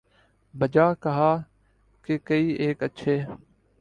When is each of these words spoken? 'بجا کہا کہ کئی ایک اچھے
'بجا 0.53 0.93
کہا 0.93 1.31
کہ 2.07 2.17
کئی 2.23 2.49
ایک 2.63 2.83
اچھے 2.83 3.19